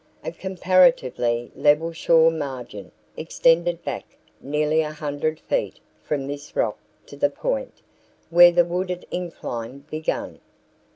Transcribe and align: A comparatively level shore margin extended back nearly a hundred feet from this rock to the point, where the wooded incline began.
A 0.23 0.31
comparatively 0.31 1.51
level 1.55 1.91
shore 1.93 2.31
margin 2.31 2.91
extended 3.15 3.83
back 3.83 4.17
nearly 4.41 4.81
a 4.81 4.89
hundred 4.91 5.39
feet 5.41 5.79
from 6.03 6.25
this 6.25 6.55
rock 6.55 6.79
to 7.05 7.15
the 7.15 7.29
point, 7.29 7.83
where 8.31 8.51
the 8.51 8.65
wooded 8.65 9.05
incline 9.11 9.85
began. 9.91 10.39